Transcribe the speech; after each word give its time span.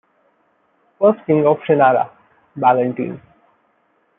"First 0.99 1.27
King 1.27 1.45
of 1.45 1.59
Shannara" 1.59 2.09
Ballantine. 2.55 3.21